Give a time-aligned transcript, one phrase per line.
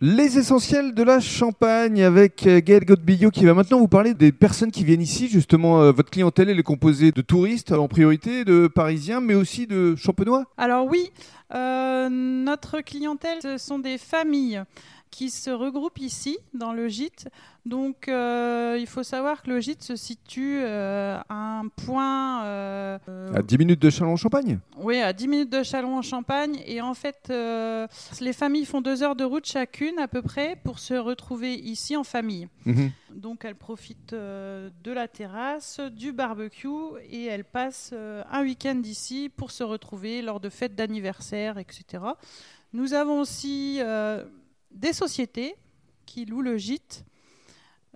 [0.00, 4.30] Les essentiels de la Champagne avec euh, Gaël Godbillot qui va maintenant vous parler des
[4.30, 5.26] personnes qui viennent ici.
[5.26, 9.66] Justement, euh, votre clientèle, elle est composée de touristes en priorité, de Parisiens, mais aussi
[9.66, 11.10] de Champenois Alors oui,
[11.52, 14.62] euh, notre clientèle, ce sont des familles
[15.10, 17.26] qui se regroupent ici dans le gîte.
[17.66, 21.24] Donc il faut savoir que le gîte se situe à
[21.66, 22.44] point...
[22.44, 22.98] euh,
[23.34, 26.60] À 10 minutes de Châlons-en-Champagne Oui, à 10 minutes de Châlons-en-Champagne.
[26.66, 27.86] Et en fait, euh,
[28.20, 31.96] les familles font deux heures de route chacune à peu près pour se retrouver ici
[31.96, 32.48] en famille.
[32.64, 32.90] Mhm.
[33.14, 36.68] Donc elles profitent euh, de la terrasse, du barbecue
[37.10, 37.92] et elles passent
[38.30, 42.04] un week-end ici pour se retrouver lors de fêtes d'anniversaire, etc.
[42.72, 43.80] Nous avons aussi
[44.70, 45.56] des sociétés
[46.06, 47.04] qui louent le gîte.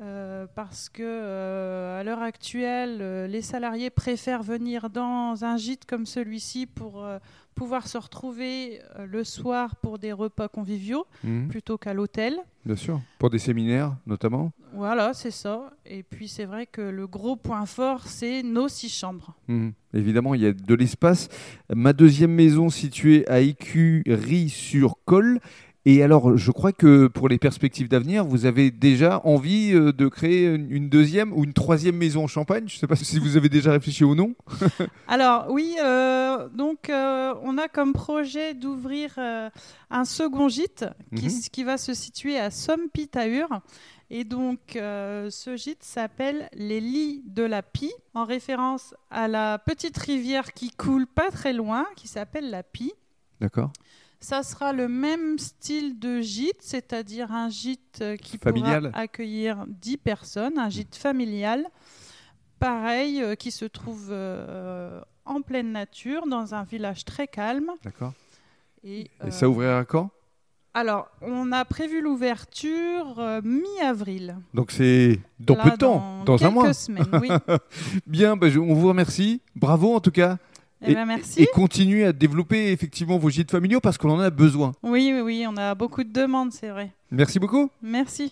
[0.00, 5.84] Euh, parce que euh, à l'heure actuelle, euh, les salariés préfèrent venir dans un gîte
[5.84, 7.04] comme celui-ci pour
[7.54, 11.48] pouvoir se retrouver le soir pour des repas conviviaux Mhm.
[11.48, 12.38] plutôt qu'à l'hôtel.
[12.64, 13.00] Bien sûr.
[13.18, 15.70] Pour des séminaires notamment Voilà, c'est ça.
[15.84, 19.34] Et puis c'est vrai que le gros point fort, c'est nos six chambres.
[19.48, 19.72] Mhm.
[19.92, 21.28] Évidemment, il y a de l'espace.
[21.74, 25.40] Ma deuxième maison située à Écurie-sur-Colle.
[25.86, 30.08] Et alors, je crois que pour les perspectives d'avenir, vous avez déjà envie euh, de
[30.08, 32.64] créer une deuxième ou une troisième maison en Champagne?
[32.66, 34.34] Je ne sais pas si vous avez déjà réfléchi au nom.
[35.08, 39.48] Alors oui, euh, donc euh, on a comme projet d'ouvrir euh,
[39.90, 40.84] un second gîte
[41.16, 41.40] qui, Mhm.
[41.50, 43.60] qui va se situer à Somme-Pitahure.
[44.10, 49.96] Et donc ce gîte s'appelle les lits de la Pie, en référence à la petite
[49.96, 52.92] rivière qui coule pas très loin, qui s'appelle la Pie.
[53.40, 53.70] D'accord.
[54.20, 58.88] Ça sera le même style de gîte, c'est-à-dire un gîte euh, qui Familial.
[58.90, 61.64] pourra accueillir 10 personnes, un gîte familial,
[62.58, 67.70] pareil, euh, qui se trouve euh, en pleine nature, dans un village très calme.
[67.82, 68.12] D'accord.
[68.84, 70.10] Et, Et ça ouvrira quand?
[70.72, 74.36] Alors, on a prévu l'ouverture euh, mi-avril.
[74.54, 76.72] Donc c'est dans Là, peu de temps, dans, un quelques mois.
[76.72, 77.28] semaines, oui.
[78.06, 79.40] Bien, bah, je- on vous remercie.
[79.56, 80.38] Bravo en tout cas.
[80.86, 81.42] Eh ben, merci.
[81.42, 84.72] Et continuez à développer effectivement vos gîtes familiaux parce qu'on en a besoin.
[84.82, 86.90] Oui, oui, oui, on a beaucoup de demandes, c'est vrai.
[87.10, 87.70] Merci beaucoup.
[87.82, 88.28] Merci.